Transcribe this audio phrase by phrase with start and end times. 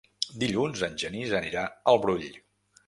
[0.43, 2.31] Dilluns en Genís anirà al Brull.